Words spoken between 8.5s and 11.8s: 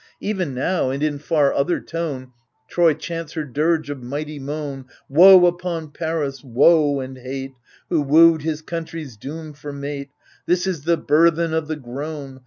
country s doom for mate— This is the burthen of the